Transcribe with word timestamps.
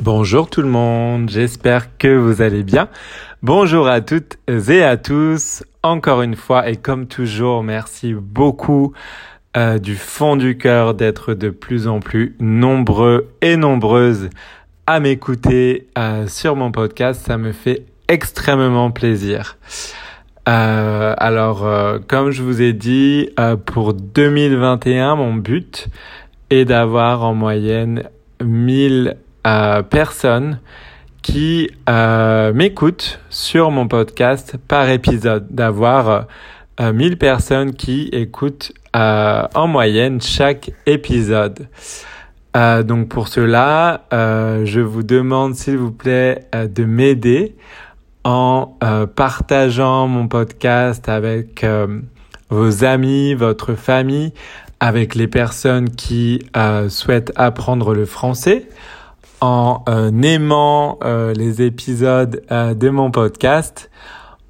Bonjour 0.00 0.48
tout 0.48 0.62
le 0.62 0.68
monde, 0.68 1.28
j'espère 1.28 1.98
que 1.98 2.06
vous 2.06 2.40
allez 2.40 2.62
bien. 2.62 2.88
Bonjour 3.42 3.88
à 3.88 4.00
toutes 4.00 4.38
et 4.46 4.84
à 4.84 4.96
tous. 4.96 5.64
Encore 5.82 6.22
une 6.22 6.36
fois 6.36 6.68
et 6.68 6.76
comme 6.76 7.08
toujours, 7.08 7.64
merci 7.64 8.14
beaucoup 8.14 8.92
euh, 9.56 9.78
du 9.78 9.96
fond 9.96 10.36
du 10.36 10.56
cœur 10.56 10.94
d'être 10.94 11.34
de 11.34 11.50
plus 11.50 11.88
en 11.88 11.98
plus 11.98 12.36
nombreux 12.38 13.28
et 13.42 13.56
nombreuses 13.56 14.30
à 14.86 15.00
m'écouter 15.00 15.88
euh, 15.98 16.28
sur 16.28 16.54
mon 16.54 16.70
podcast. 16.70 17.26
Ça 17.26 17.36
me 17.36 17.50
fait 17.50 17.84
extrêmement 18.06 18.92
plaisir. 18.92 19.58
Euh, 20.48 21.12
alors, 21.18 21.66
comme 22.06 22.30
je 22.30 22.44
vous 22.44 22.62
ai 22.62 22.72
dit, 22.72 23.30
pour 23.66 23.94
2021, 23.94 25.16
mon 25.16 25.34
but 25.34 25.88
est 26.50 26.64
d'avoir 26.64 27.24
en 27.24 27.34
moyenne 27.34 28.04
1000 28.40 29.16
personnes 29.90 30.58
qui 31.22 31.70
euh, 31.88 32.52
m'écoutent 32.52 33.20
sur 33.28 33.70
mon 33.70 33.88
podcast 33.88 34.56
par 34.68 34.88
épisode, 34.88 35.46
d'avoir 35.50 36.26
euh, 36.80 36.92
1000 36.92 37.18
personnes 37.18 37.74
qui 37.74 38.08
écoutent 38.12 38.72
euh, 38.96 39.42
en 39.54 39.66
moyenne 39.66 40.20
chaque 40.20 40.70
épisode. 40.86 41.68
Euh, 42.56 42.82
donc 42.82 43.08
pour 43.08 43.28
cela, 43.28 44.06
euh, 44.12 44.64
je 44.64 44.80
vous 44.80 45.02
demande 45.02 45.54
s'il 45.54 45.76
vous 45.76 45.92
plaît 45.92 46.46
de 46.52 46.84
m'aider 46.84 47.56
en 48.24 48.76
partageant 49.14 50.06
mon 50.08 50.28
podcast 50.28 51.08
avec 51.08 51.64
vos 52.50 52.84
amis, 52.84 53.34
votre 53.34 53.74
famille, 53.74 54.32
avec 54.80 55.14
les 55.14 55.28
personnes 55.28 55.88
qui 55.90 56.42
souhaitent 56.88 57.32
apprendre 57.36 57.94
le 57.94 58.04
français 58.04 58.66
en 59.40 59.84
euh, 59.88 60.10
aimant 60.22 60.98
euh, 61.04 61.32
les 61.32 61.62
épisodes 61.62 62.42
euh, 62.50 62.74
de 62.74 62.88
mon 62.90 63.10
podcast, 63.10 63.90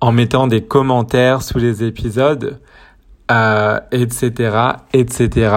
en 0.00 0.12
mettant 0.12 0.46
des 0.46 0.62
commentaires 0.62 1.42
sous 1.42 1.58
les 1.58 1.82
épisodes, 1.82 2.60
etc., 3.92 4.58
etc. 4.92 5.56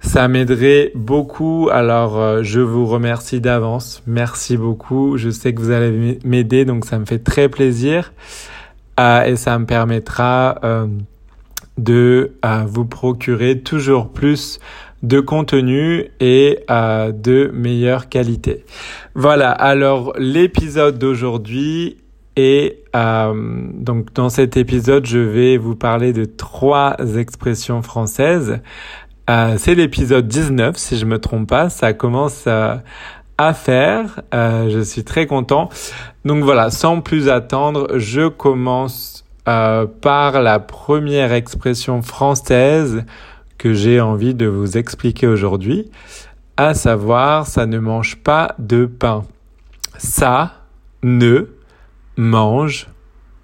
Ça 0.00 0.28
m'aiderait 0.28 0.92
beaucoup. 0.94 1.68
Alors, 1.72 2.42
je 2.42 2.60
vous 2.60 2.86
remercie 2.86 3.40
d'avance. 3.40 4.02
Merci 4.06 4.56
beaucoup. 4.56 5.16
Je 5.16 5.30
sais 5.30 5.52
que 5.52 5.60
vous 5.60 5.70
allez 5.70 6.18
m'aider, 6.24 6.64
donc 6.64 6.84
ça 6.84 6.98
me 6.98 7.04
fait 7.04 7.18
très 7.18 7.48
plaisir. 7.48 8.12
et 8.98 9.34
ça 9.36 9.58
me 9.58 9.66
permettra 9.66 10.60
de 11.76 12.32
vous 12.66 12.84
procurer 12.84 13.58
toujours 13.60 14.12
plus 14.12 14.60
de 15.04 15.20
contenu 15.20 16.06
et 16.18 16.60
euh, 16.70 17.12
de 17.12 17.50
meilleure 17.52 18.08
qualité. 18.08 18.64
Voilà, 19.14 19.50
alors 19.50 20.14
l'épisode 20.18 20.98
d'aujourd'hui 20.98 21.98
est 22.36 22.78
euh, 22.96 23.32
donc 23.74 24.12
dans 24.14 24.28
cet 24.30 24.56
épisode 24.56 25.06
je 25.06 25.18
vais 25.18 25.56
vous 25.56 25.76
parler 25.76 26.12
de 26.12 26.24
trois 26.24 26.96
expressions 27.16 27.82
françaises. 27.82 28.60
Euh, 29.28 29.54
c'est 29.58 29.74
l'épisode 29.74 30.26
19 30.26 30.76
si 30.76 30.96
je 30.96 31.04
me 31.04 31.18
trompe 31.18 31.48
pas, 31.48 31.68
ça 31.68 31.92
commence 31.92 32.46
à 32.46 33.52
faire, 33.52 34.22
je 34.32 34.80
suis 34.80 35.04
très 35.04 35.26
content. 35.26 35.68
Donc 36.24 36.44
voilà, 36.44 36.70
sans 36.70 37.00
plus 37.00 37.28
attendre, 37.28 37.98
je 37.98 38.28
commence 38.28 39.24
par 39.44 40.40
la 40.40 40.60
première 40.60 41.32
expression 41.34 42.00
française 42.00 43.04
j'ai 43.72 44.00
envie 44.00 44.34
de 44.34 44.46
vous 44.46 44.76
expliquer 44.76 45.26
aujourd'hui, 45.26 45.90
à 46.56 46.74
savoir 46.74 47.46
ça 47.46 47.66
ne 47.66 47.78
mange 47.78 48.16
pas 48.16 48.54
de 48.58 48.86
pain. 48.86 49.24
Ça 49.98 50.64
ne 51.02 51.46
mange 52.16 52.88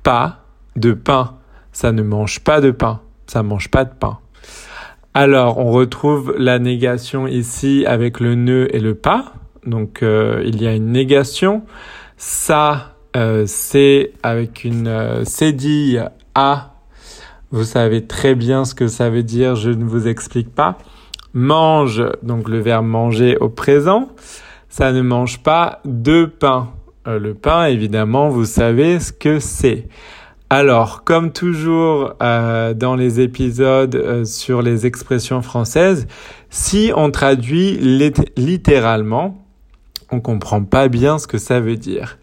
pas 0.02 0.40
de 0.76 0.92
pain. 0.92 1.36
Ça 1.72 1.92
ne 1.92 2.02
mange 2.02 2.40
pas 2.40 2.60
de 2.60 2.70
pain. 2.70 3.00
Ça 3.26 3.42
mange 3.42 3.70
pas 3.70 3.84
de 3.84 3.94
pain. 3.94 4.18
Alors, 5.14 5.58
on 5.58 5.70
retrouve 5.70 6.34
la 6.38 6.58
négation 6.58 7.26
ici 7.26 7.84
avec 7.86 8.20
le 8.20 8.34
ne 8.34 8.68
et 8.70 8.80
le 8.80 8.94
pas. 8.94 9.32
Donc, 9.66 10.02
euh, 10.02 10.42
il 10.46 10.62
y 10.62 10.66
a 10.66 10.74
une 10.74 10.92
négation. 10.92 11.64
Ça, 12.16 12.96
euh, 13.16 13.44
c'est 13.46 14.12
avec 14.22 14.64
une 14.64 14.86
euh, 14.86 15.24
cédille 15.24 16.04
à 16.34 16.69
vous 17.50 17.64
savez 17.64 18.06
très 18.06 18.34
bien 18.34 18.64
ce 18.64 18.74
que 18.74 18.88
ça 18.88 19.10
veut 19.10 19.22
dire, 19.22 19.56
je 19.56 19.70
ne 19.70 19.84
vous 19.84 20.06
explique 20.06 20.54
pas. 20.54 20.78
Mange, 21.32 22.02
donc 22.22 22.48
le 22.48 22.60
verbe 22.60 22.86
manger 22.86 23.36
au 23.38 23.48
présent, 23.48 24.08
ça 24.68 24.92
ne 24.92 25.02
mange 25.02 25.42
pas 25.42 25.80
de 25.84 26.24
pain. 26.24 26.70
Euh, 27.06 27.18
le 27.18 27.34
pain, 27.34 27.66
évidemment, 27.66 28.28
vous 28.28 28.44
savez 28.44 29.00
ce 29.00 29.12
que 29.12 29.40
c'est. 29.40 29.88
Alors, 30.48 31.04
comme 31.04 31.32
toujours 31.32 32.14
euh, 32.22 32.74
dans 32.74 32.96
les 32.96 33.20
épisodes 33.20 33.94
euh, 33.94 34.24
sur 34.24 34.62
les 34.62 34.86
expressions 34.86 35.42
françaises, 35.42 36.08
si 36.50 36.92
on 36.96 37.10
traduit 37.10 37.78
littéralement, 38.36 39.46
on 40.10 40.20
comprend 40.20 40.64
pas 40.64 40.88
bien 40.88 41.18
ce 41.18 41.26
que 41.26 41.38
ça 41.38 41.60
veut 41.60 41.76
dire. 41.76 42.18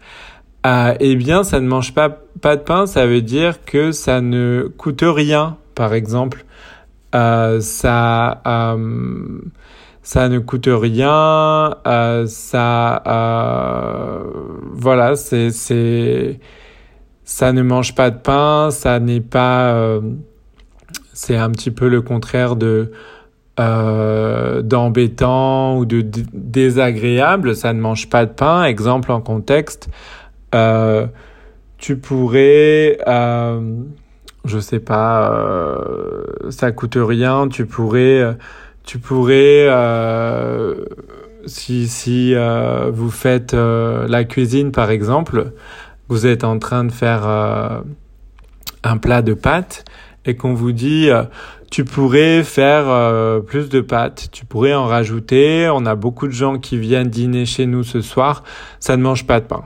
Euh, 0.68 0.94
eh 1.00 1.16
bien, 1.16 1.42
ça 1.44 1.60
ne 1.60 1.66
mange 1.66 1.94
pas, 1.94 2.10
de 2.10 2.60
pain, 2.60 2.86
ça 2.86 3.06
veut 3.06 3.22
dire 3.22 3.64
que 3.64 3.90
ça 3.90 4.20
ne 4.20 4.70
coûte 4.76 5.02
rien, 5.02 5.56
par 5.74 5.94
exemple. 5.94 6.44
Euh, 7.14 7.60
ça, 7.60 8.42
euh, 8.46 9.38
ça 10.02 10.28
ne 10.28 10.38
coûte 10.38 10.68
rien, 10.70 11.74
euh, 11.86 12.26
ça, 12.26 13.02
voilà, 14.74 15.16
c'est, 15.16 16.38
ça 17.24 17.52
ne 17.52 17.62
mange 17.62 17.94
pas 17.94 18.10
de 18.10 18.18
pain, 18.18 18.70
ça 18.70 19.00
n'est 19.00 19.22
pas, 19.22 20.00
c'est 21.14 21.36
un 21.36 21.50
petit 21.50 21.70
peu 21.70 21.88
le 21.88 22.02
contraire 22.02 22.56
de, 22.56 22.92
d'embêtant 23.56 25.78
ou 25.78 25.86
de 25.86 26.04
désagréable, 26.34 27.56
ça 27.56 27.72
ne 27.72 27.80
mange 27.80 28.10
pas 28.10 28.26
de 28.26 28.32
pain. 28.32 28.64
Exemple 28.64 29.12
en 29.12 29.22
contexte, 29.22 29.88
euh, 30.54 31.06
tu 31.78 31.96
pourrais, 31.96 32.98
euh, 33.06 33.82
je 34.44 34.58
sais 34.58 34.80
pas, 34.80 35.32
euh, 35.32 36.50
ça 36.50 36.72
coûte 36.72 36.98
rien. 37.00 37.48
Tu 37.48 37.66
pourrais, 37.66 38.36
tu 38.84 38.98
pourrais, 38.98 39.66
euh, 39.68 40.84
si 41.46 41.88
si 41.88 42.34
euh, 42.34 42.90
vous 42.92 43.10
faites 43.10 43.54
la 43.54 44.24
cuisine 44.24 44.72
par 44.72 44.90
exemple, 44.90 45.52
vous 46.08 46.26
êtes 46.26 46.44
en 46.44 46.58
train 46.58 46.84
de 46.84 46.92
faire 46.92 47.26
un 48.84 48.96
plat 48.98 49.22
de 49.22 49.34
pâtes 49.34 49.84
et 50.24 50.36
qu'on 50.36 50.54
vous 50.54 50.72
dit 50.72 51.10
tu 51.70 51.84
pourrais 51.84 52.42
faire 52.44 53.42
plus 53.44 53.68
de 53.68 53.80
pâtes, 53.80 54.28
tu 54.32 54.46
pourrais 54.46 54.74
en 54.74 54.86
rajouter. 54.86 55.70
On 55.72 55.86
a 55.86 55.94
beaucoup 55.94 56.26
de 56.26 56.32
gens 56.32 56.58
qui 56.58 56.78
viennent 56.78 57.08
dîner 57.10 57.46
chez 57.46 57.66
nous 57.66 57.82
ce 57.84 58.00
soir, 58.00 58.42
ça 58.80 58.96
ne 58.96 59.02
mange 59.02 59.26
pas 59.26 59.40
de 59.40 59.46
pain. 59.46 59.64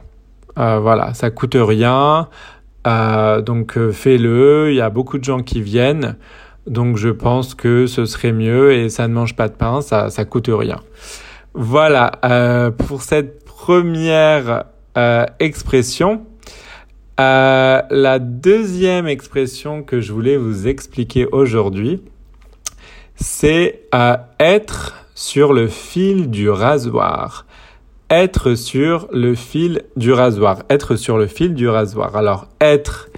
Euh, 0.58 0.78
voilà, 0.80 1.14
ça 1.14 1.30
coûte 1.30 1.56
rien. 1.58 2.28
Euh, 2.86 3.40
donc 3.40 3.76
euh, 3.76 3.92
fais-le. 3.92 4.70
Il 4.70 4.76
y 4.76 4.80
a 4.80 4.90
beaucoup 4.90 5.18
de 5.18 5.24
gens 5.24 5.42
qui 5.42 5.62
viennent. 5.62 6.16
Donc 6.66 6.96
je 6.96 7.08
pense 7.08 7.54
que 7.54 7.86
ce 7.86 8.04
serait 8.04 8.32
mieux 8.32 8.72
et 8.72 8.88
ça 8.88 9.08
ne 9.08 9.12
mange 9.12 9.34
pas 9.34 9.48
de 9.48 9.54
pain, 9.54 9.80
ça 9.80 10.10
ça 10.10 10.24
coûte 10.24 10.48
rien. 10.48 10.80
Voilà 11.54 12.12
euh, 12.24 12.70
pour 12.70 13.02
cette 13.02 13.44
première 13.44 14.64
euh, 14.96 15.26
expression. 15.40 16.26
La 17.18 18.18
deuxième 18.18 19.06
expression 19.06 19.84
que 19.84 20.00
je 20.00 20.12
voulais 20.12 20.36
vous 20.36 20.66
expliquer 20.66 21.24
aujourd'hui, 21.26 22.02
c'est 23.14 23.82
être 24.40 25.06
sur 25.14 25.52
le 25.52 25.68
fil 25.68 26.30
du 26.30 26.50
rasoir 26.50 27.46
être 28.12 28.54
sur 28.54 29.08
le 29.10 29.34
fil 29.34 29.82
du 29.96 30.12
rasoir. 30.12 30.62
Être 30.68 30.96
sur 30.96 31.16
le 31.16 31.26
fil 31.26 31.54
du 31.54 31.66
rasoir. 31.66 32.14
Alors, 32.14 32.46
être, 32.60 33.08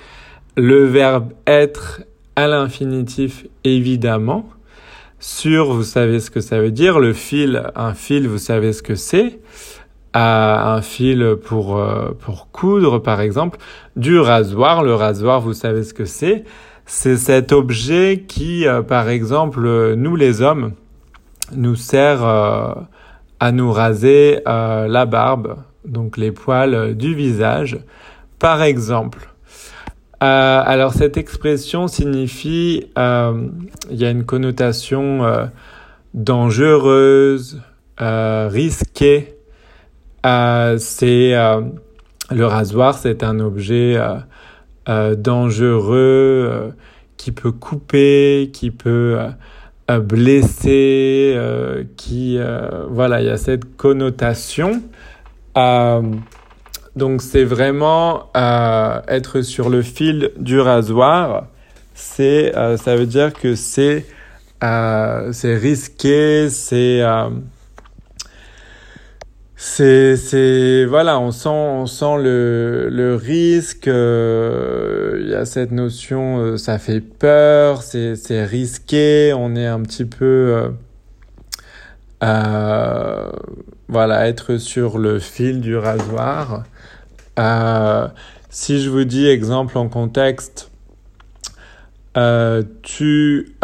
le 0.57 0.85
verbe 0.85 1.33
être 1.49 2.03
à 2.37 2.47
l'infinitif, 2.47 3.45
évidemment. 3.65 4.49
Sur, 5.19 5.73
vous 5.73 5.83
savez 5.83 6.21
ce 6.21 6.31
que 6.31 6.41
ça 6.41 6.61
veut 6.61 6.71
dire. 6.71 7.01
Le 7.01 7.13
fil, 7.13 7.65
un 7.75 7.93
fil, 7.93 8.29
vous 8.29 8.39
savez 8.39 8.73
ce 8.73 8.83
que 8.83 8.95
c'est. 8.95 9.41
un 10.15 10.81
fil 10.81 11.37
pour, 11.45 11.77
euh, 11.77 12.13
pour 12.21 12.53
coudre, 12.53 13.01
par 13.01 13.21
exemple. 13.21 13.59
Du 13.97 14.21
rasoir. 14.21 14.85
Le 14.85 14.95
rasoir, 14.95 15.41
vous 15.41 15.55
savez 15.55 15.83
ce 15.83 15.93
que 15.93 16.05
c'est. 16.05 16.45
C'est 16.87 17.17
cet 17.17 17.51
objet 17.51 18.25
qui, 18.29 18.69
euh, 18.69 18.83
par 18.83 19.09
exemple, 19.09 19.95
nous 19.95 20.15
les 20.15 20.41
hommes, 20.41 20.75
nous 21.53 21.75
sert 21.75 22.25
euh, 22.25 22.75
à 23.41 23.53
nous 23.53 23.73
raser 23.73 24.41
euh, 24.47 24.87
la 24.89 25.07
barbe, 25.07 25.57
donc 25.85 26.17
les 26.17 26.33
poils 26.33 26.95
du 26.95 27.15
visage, 27.15 27.79
par 28.39 28.63
exemple. 28.63 29.29
Euh, 30.23 30.63
alors 30.65 30.95
cette 30.95 31.17
expression 31.17 31.89
signifie, 31.89 32.89
euh, 32.97 33.49
il 33.91 33.97
y 33.97 34.05
a 34.05 34.11
une 34.11 34.25
connotation 34.25 35.49
dangereuse, 36.15 37.61
risquée, 37.99 39.37
c'est 40.25 41.35
le 42.31 42.47
rasoir, 42.47 42.97
c'est 42.97 43.23
un 43.23 43.41
objet 43.41 43.99
dangereux 44.87 46.73
qui 47.17 47.33
peut 47.33 47.53
couper, 47.53 48.51
qui 48.53 48.71
peut 48.71 49.19
blesser, 49.89 51.39
qui 51.97 52.39
voilà, 52.89 53.21
il 53.21 53.27
y 53.27 53.31
a 53.31 53.37
cette 53.37 53.77
connotation. 53.77 54.83
donc 56.97 57.23
c'est 57.23 57.45
vraiment 57.45 58.31
être 58.35 59.43
sur 59.43 59.69
le 59.69 59.83
fil 59.83 60.31
du 60.37 60.61
rasoir. 60.61 61.47
C'est 61.95 62.53
ça 62.77 62.97
veut 62.97 63.07
dire 63.07 63.33
que 63.33 63.55
c'est 63.55 64.07
c'est 64.61 65.57
risqué, 65.57 66.49
c'est 66.51 67.03
c'est 69.57 70.17
c'est 70.17 70.85
voilà 70.85 71.21
on 71.21 71.31
sent 71.31 71.49
on 71.49 71.87
sent 71.87 72.17
le 72.19 72.89
le 72.91 73.15
risque 73.15 73.87
euh, 73.87 75.17
il 75.21 75.29
y 75.29 75.35
a 75.35 75.45
cette 75.47 75.71
notion 75.71 76.39
euh, 76.39 76.57
ça 76.57 76.79
fait 76.79 77.01
peur 77.01 77.83
c'est 77.83 78.17
c'est 78.17 78.45
risqué 78.45 79.33
on 79.33 79.55
est 79.55 79.67
un 79.67 79.81
petit 79.83 80.05
peu 80.05 80.73
euh, 82.25 83.31
voilà 83.87 84.29
être 84.29 84.57
sur 84.57 84.99
le 84.99 85.19
fil 85.21 85.61
du 85.61 85.77
rasoir. 85.77 86.65
Si 88.51 88.81
je 88.81 88.89
vous 88.89 89.05
dis 89.05 89.27
exemple 89.27 89.79
en 89.79 89.89
contexte 89.89 90.71
tu 92.83 93.55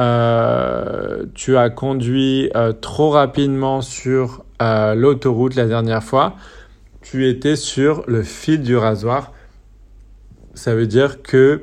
tu 1.34 1.56
as 1.56 1.70
conduit 1.70 2.50
trop 2.81 3.10
rapidement 3.10 3.81
sur 3.81 4.44
l'autoroute 4.60 5.54
la 5.54 5.66
dernière 5.66 6.02
fois, 6.02 6.36
tu 7.02 7.26
étais 7.26 7.56
sur 7.56 8.04
le 8.06 8.22
fil 8.22 8.62
du 8.62 8.76
rasoir. 8.76 9.32
Ça 10.54 10.74
veut 10.74 10.86
dire 10.86 11.22
que 11.22 11.62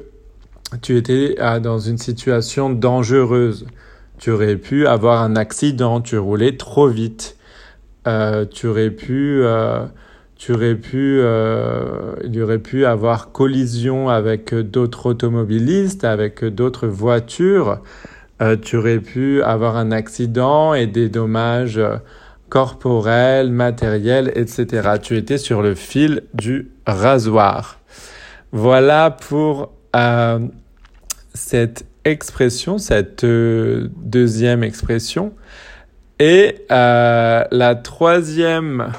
tu 0.82 0.98
étais 0.98 1.36
euh, 1.40 1.60
dans 1.60 1.80
une 1.80 1.98
situation 1.98 2.70
dangereuse. 2.70 3.66
Tu 4.18 4.32
aurais 4.32 4.58
pu 4.58 4.88
avoir 4.88 5.22
un 5.22 5.36
accident, 5.36 6.02
tu 6.02 6.18
roulais 6.18 6.58
trop 6.58 6.88
vite. 6.88 7.38
Euh, 8.08 8.46
tu 8.46 8.68
aurais 8.68 8.90
pu, 8.90 9.42
euh, 9.44 9.86
tu 10.36 10.54
aurais 10.54 10.76
pu, 10.76 11.22
il 12.24 12.36
y 12.36 12.42
aurait 12.42 12.60
pu 12.60 12.86
avoir 12.86 13.32
collision 13.32 14.10
avec 14.10 14.54
d'autres 14.54 15.08
automobilistes, 15.08 16.04
avec 16.04 16.44
d'autres 16.44 16.88
voitures. 16.88 17.82
tu 18.62 18.78
aurais 18.78 19.00
pu 19.00 19.42
avoir 19.42 19.78
un 19.78 19.92
accident 19.92 20.74
et 20.74 20.88
des 20.88 21.10
dommages 21.10 21.80
corporel, 22.50 23.52
matériel, 23.52 24.32
etc. 24.36 24.90
Tu 25.02 25.18
étais 25.18 25.38
sur 25.38 25.62
le 25.62 25.76
fil 25.76 26.24
du 26.34 26.72
rasoir. 26.86 27.80
Voilà 28.52 29.12
pour 29.12 29.72
euh, 29.96 30.40
cette 31.34 31.86
expression, 32.06 32.78
cette 32.78 33.24
euh, 33.24 33.90
deuxième 33.98 34.64
expression. 34.64 35.34
Et 36.20 36.66
euh, 36.72 37.44
la 37.52 37.76
troisième 37.76 38.92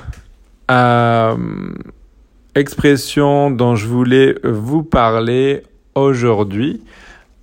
expression 2.54 3.50
dont 3.50 3.74
je 3.74 3.86
voulais 3.86 4.36
vous 4.44 4.82
parler 4.82 5.62
aujourd'hui, 5.94 6.82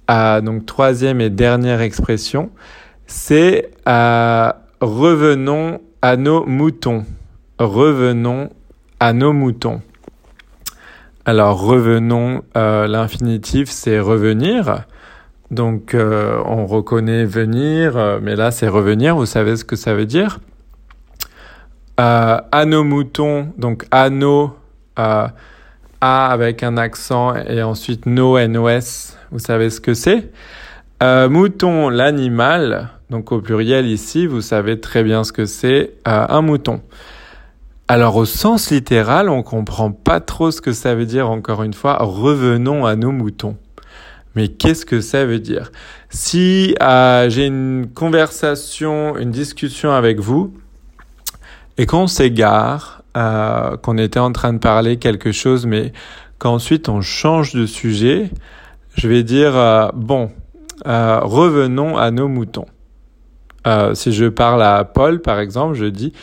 donc 0.07 0.67
troisième 0.67 1.19
et 1.21 1.31
dernière 1.31 1.81
expression, 1.81 2.51
c'est 3.07 3.71
revenons 4.81 5.81
à 6.01 6.17
nos 6.17 6.45
moutons. 6.45 7.05
Revenons 7.57 8.49
à 8.99 9.13
nos 9.13 9.33
moutons. 9.33 9.81
Alors 11.27 11.59
revenons, 11.59 12.43
euh, 12.55 12.85
l'infinitif 12.85 13.69
c'est 13.69 13.99
revenir. 13.99 14.85
Donc 15.49 15.95
euh, 15.95 16.39
on 16.45 16.67
reconnaît 16.67 17.25
venir, 17.25 17.97
euh, 17.97 18.19
mais 18.21 18.35
là 18.35 18.51
c'est 18.51 18.67
revenir, 18.67 19.15
vous 19.15 19.25
savez 19.25 19.57
ce 19.57 19.65
que 19.65 19.75
ça 19.75 19.95
veut 19.95 20.05
dire? 20.05 20.39
À 21.97 22.65
nos 22.67 22.83
moutons, 22.83 23.53
donc 23.57 23.85
à 23.89 24.09
nos, 24.09 24.53
A 24.97 25.31
avec 26.01 26.61
un 26.61 26.77
accent 26.77 27.33
et 27.35 27.63
ensuite 27.63 28.05
nos 28.05 28.37
NOS, 28.37 29.15
vous 29.31 29.39
savez 29.39 29.69
ce 29.69 29.79
que 29.79 29.93
c'est? 29.93 30.29
Mouton, 31.01 31.89
l'animal, 31.89 32.89
donc 33.09 33.31
au 33.31 33.39
pluriel 33.39 33.85
ici, 33.85 34.25
vous 34.25 34.41
savez 34.41 34.79
très 34.79 35.03
bien 35.03 35.23
ce 35.23 35.31
que 35.31 35.45
c'est 35.45 35.93
euh, 36.07 36.25
un 36.27 36.41
mouton. 36.41 36.81
Alors 37.87 38.15
au 38.15 38.25
sens 38.25 38.71
littéral, 38.71 39.29
on 39.29 39.43
comprend 39.43 39.91
pas 39.91 40.19
trop 40.19 40.49
ce 40.49 40.59
que 40.59 40.73
ça 40.73 40.95
veut 40.95 41.05
dire 41.05 41.29
encore 41.29 41.61
une 41.61 41.75
fois. 41.75 41.97
Revenons 41.99 42.85
à 42.85 42.95
nos 42.95 43.11
moutons. 43.11 43.57
Mais 44.35 44.47
qu'est-ce 44.47 44.87
que 44.87 45.01
ça 45.01 45.23
veut 45.23 45.39
dire? 45.39 45.71
Si 46.09 46.75
euh, 46.81 47.29
j'ai 47.29 47.45
une 47.45 47.87
conversation, 47.93 49.15
une 49.17 49.31
discussion 49.31 49.91
avec 49.91 50.19
vous, 50.19 50.53
et 51.77 51.85
qu'on 51.85 52.07
s'égare, 52.07 53.03
euh, 53.15 53.77
qu'on 53.77 53.99
était 53.99 54.19
en 54.19 54.31
train 54.31 54.51
de 54.51 54.57
parler 54.57 54.97
quelque 54.97 55.31
chose, 55.31 55.67
mais 55.67 55.93
qu'ensuite 56.39 56.89
on 56.89 57.01
change 57.01 57.53
de 57.53 57.67
sujet, 57.67 58.31
je 58.95 59.07
vais 59.07 59.21
dire 59.21 59.91
bon, 59.93 60.31
revenons 60.83 61.97
à 61.97 62.09
nos 62.09 62.27
moutons. 62.27 62.65
Euh, 63.65 63.95
si 63.95 64.11
je 64.11 64.25
parle 64.25 64.61
à 64.61 64.83
Paul, 64.83 65.21
par 65.21 65.39
exemple, 65.39 65.75
je 65.75 65.85
dis, 65.85 66.13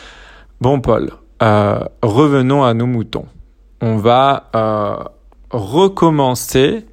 bon 0.61 0.79
Paul, 0.79 1.11
euh, 1.41 1.79
revenons 2.01 2.63
à 2.63 2.73
nos 2.73 2.85
moutons. 2.85 3.25
On 3.81 3.97
va 3.97 4.49
euh, 4.55 4.95
recommencer 5.51 6.85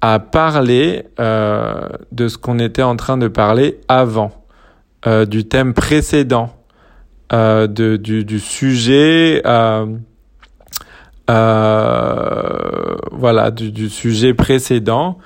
à 0.00 0.18
parler 0.18 1.04
de 1.18 2.28
ce 2.28 2.36
qu'on 2.36 2.58
était 2.58 2.82
en 2.82 2.96
train 2.96 3.16
de 3.16 3.28
parler 3.28 3.78
avant, 3.86 4.32
du 5.06 5.44
thème 5.46 5.74
précédent, 5.74 6.56
de, 7.30 7.96
du, 7.96 8.40
sujet, 8.40 9.42
voilà, 13.12 13.52
du 13.52 13.88
sujet 13.88 14.34
précédent. 14.34 15.18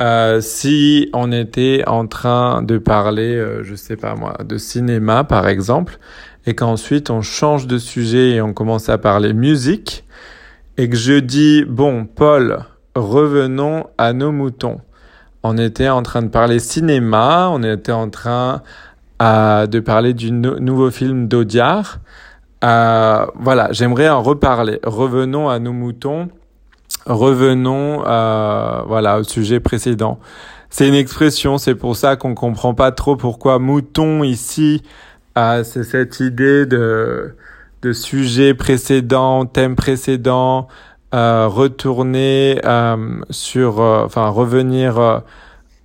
Euh, 0.00 0.40
si 0.40 1.10
on 1.12 1.32
était 1.32 1.82
en 1.86 2.06
train 2.06 2.62
de 2.62 2.78
parler, 2.78 3.34
euh, 3.34 3.64
je 3.64 3.74
sais 3.74 3.96
pas 3.96 4.14
moi, 4.14 4.36
de 4.44 4.56
cinéma 4.56 5.24
par 5.24 5.48
exemple, 5.48 5.98
et 6.46 6.54
qu'ensuite 6.54 7.10
on 7.10 7.20
change 7.20 7.66
de 7.66 7.78
sujet 7.78 8.30
et 8.30 8.40
on 8.40 8.52
commence 8.52 8.88
à 8.88 8.98
parler 8.98 9.32
musique, 9.32 10.04
et 10.76 10.88
que 10.88 10.96
je 10.96 11.14
dis 11.14 11.64
bon 11.64 12.06
Paul, 12.06 12.60
revenons 12.94 13.86
à 13.98 14.12
nos 14.12 14.30
moutons. 14.30 14.80
On 15.42 15.58
était 15.58 15.88
en 15.88 16.02
train 16.02 16.22
de 16.22 16.28
parler 16.28 16.60
cinéma, 16.60 17.48
on 17.52 17.62
était 17.62 17.92
en 17.92 18.08
train 18.08 18.62
euh, 19.20 19.66
de 19.66 19.80
parler 19.80 20.14
du 20.14 20.30
nouveau 20.30 20.90
film 20.90 21.26
d'Audiard. 21.26 21.98
Euh, 22.64 23.26
voilà, 23.34 23.68
j'aimerais 23.72 24.08
en 24.08 24.22
reparler. 24.22 24.78
Revenons 24.84 25.48
à 25.48 25.58
nos 25.58 25.72
moutons 25.72 26.28
revenons 27.06 28.02
à, 28.04 28.84
voilà, 28.86 29.18
au 29.18 29.24
sujet 29.24 29.60
précédent. 29.60 30.18
C'est 30.70 30.86
une 30.86 30.94
expression, 30.94 31.56
c'est 31.58 31.74
pour 31.74 31.96
ça 31.96 32.16
qu'on 32.16 32.34
comprend 32.34 32.74
pas 32.74 32.92
trop 32.92 33.16
pourquoi 33.16 33.58
mouton 33.58 34.22
ici, 34.22 34.82
euh, 35.38 35.64
c'est 35.64 35.84
cette 35.84 36.20
idée 36.20 36.66
de, 36.66 37.34
de 37.82 37.92
sujet 37.92 38.52
précédent, 38.52 39.46
thème 39.46 39.76
précédent, 39.76 40.68
euh, 41.14 41.46
retourner 41.48 42.60
euh, 42.64 43.20
sur, 43.30 43.80
euh, 43.80 44.04
enfin 44.04 44.28
revenir, 44.28 45.22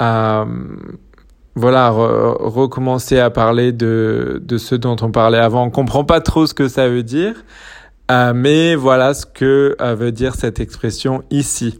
euh, 0.02 0.46
voilà, 1.56 1.90
recommencer 1.92 3.20
à 3.20 3.30
parler 3.30 3.72
de, 3.72 4.42
de 4.44 4.58
ce 4.58 4.76
dont 4.76 4.98
on 5.02 5.12
parlait 5.12 5.38
avant. 5.38 5.64
On 5.64 5.70
comprend 5.70 6.04
pas 6.04 6.20
trop 6.20 6.46
ce 6.46 6.54
que 6.54 6.68
ça 6.68 6.90
veut 6.90 7.04
dire. 7.04 7.36
Euh, 8.12 8.34
mais 8.36 8.76
voilà 8.76 9.14
ce 9.14 9.26
que 9.26 9.76
euh, 9.80 9.96
veut 9.96 10.12
dire 10.12 10.36
cette 10.36 10.60
expression 10.60 11.24
ici. 11.32 11.80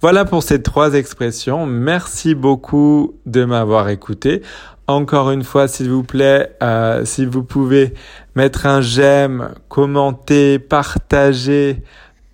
Voilà 0.00 0.24
pour 0.24 0.42
ces 0.42 0.60
trois 0.62 0.94
expressions. 0.94 1.66
Merci 1.66 2.34
beaucoup 2.34 3.14
de 3.26 3.44
m'avoir 3.44 3.88
écouté. 3.88 4.42
Encore 4.86 5.30
une 5.30 5.44
fois, 5.44 5.68
s'il 5.68 5.88
vous 5.88 6.02
plaît, 6.02 6.56
euh, 6.62 7.04
si 7.04 7.24
vous 7.24 7.42
pouvez 7.42 7.94
mettre 8.34 8.66
un 8.66 8.80
j'aime, 8.80 9.54
commenter, 9.68 10.58
partager, 10.58 11.82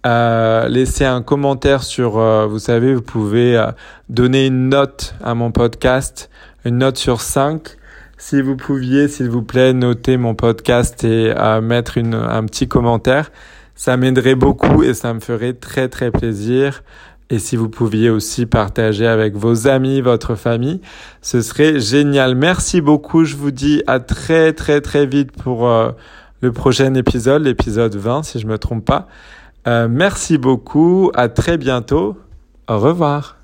laisser 0.04 1.04
un 1.04 1.22
commentaire 1.22 1.82
sur, 1.82 2.12
vous 2.48 2.58
savez, 2.58 2.94
vous 2.94 3.02
pouvez 3.02 3.62
donner 4.08 4.46
une 4.46 4.70
note 4.70 5.14
à 5.22 5.34
mon 5.34 5.52
podcast, 5.52 6.30
une 6.64 6.78
note 6.78 6.96
sur 6.96 7.20
5. 7.20 7.76
Si 8.20 8.42
vous 8.42 8.54
pouviez, 8.54 9.08
s'il 9.08 9.30
vous 9.30 9.42
plaît, 9.42 9.72
noter 9.72 10.18
mon 10.18 10.34
podcast 10.34 11.02
et 11.04 11.32
euh, 11.34 11.62
mettre 11.62 11.96
une, 11.96 12.12
un 12.12 12.44
petit 12.44 12.68
commentaire, 12.68 13.32
ça 13.74 13.96
m'aiderait 13.96 14.34
beaucoup 14.34 14.82
et 14.82 14.92
ça 14.92 15.14
me 15.14 15.20
ferait 15.20 15.54
très 15.54 15.88
très 15.88 16.10
plaisir. 16.10 16.84
Et 17.30 17.38
si 17.38 17.56
vous 17.56 17.70
pouviez 17.70 18.10
aussi 18.10 18.44
partager 18.44 19.06
avec 19.06 19.36
vos 19.36 19.68
amis, 19.68 20.02
votre 20.02 20.34
famille, 20.34 20.82
ce 21.22 21.40
serait 21.40 21.80
génial. 21.80 22.34
Merci 22.34 22.82
beaucoup. 22.82 23.24
Je 23.24 23.36
vous 23.36 23.50
dis 23.52 23.82
à 23.86 24.00
très 24.00 24.52
très 24.52 24.82
très 24.82 25.06
vite 25.06 25.32
pour 25.32 25.66
euh, 25.66 25.90
le 26.42 26.52
prochain 26.52 26.92
épisode, 26.92 27.42
l'épisode 27.44 27.96
20 27.96 28.24
si 28.24 28.38
je 28.38 28.46
me 28.46 28.58
trompe 28.58 28.84
pas. 28.84 29.08
Euh, 29.66 29.88
merci 29.90 30.36
beaucoup, 30.36 31.10
à 31.14 31.30
très 31.30 31.56
bientôt, 31.56 32.18
au 32.68 32.78
revoir. 32.78 33.39